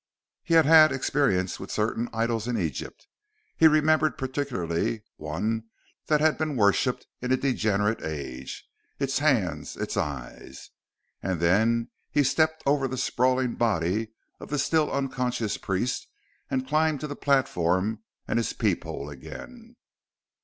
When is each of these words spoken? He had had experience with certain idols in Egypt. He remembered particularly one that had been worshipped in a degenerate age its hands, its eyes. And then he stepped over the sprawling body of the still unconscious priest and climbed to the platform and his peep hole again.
He 0.43 0.55
had 0.55 0.65
had 0.65 0.91
experience 0.91 1.59
with 1.59 1.69
certain 1.69 2.09
idols 2.11 2.47
in 2.47 2.57
Egypt. 2.57 3.05
He 3.55 3.67
remembered 3.67 4.17
particularly 4.17 5.03
one 5.17 5.65
that 6.07 6.19
had 6.19 6.39
been 6.39 6.55
worshipped 6.55 7.05
in 7.21 7.31
a 7.31 7.37
degenerate 7.37 8.01
age 8.01 8.67
its 8.97 9.19
hands, 9.19 9.77
its 9.77 9.95
eyes. 9.95 10.71
And 11.21 11.39
then 11.39 11.91
he 12.09 12.23
stepped 12.23 12.63
over 12.65 12.87
the 12.87 12.97
sprawling 12.97 13.53
body 13.53 14.11
of 14.39 14.49
the 14.49 14.57
still 14.57 14.91
unconscious 14.91 15.57
priest 15.57 16.07
and 16.49 16.67
climbed 16.67 16.99
to 17.01 17.07
the 17.07 17.15
platform 17.15 18.01
and 18.27 18.39
his 18.39 18.53
peep 18.53 18.83
hole 18.85 19.07
again. 19.07 19.75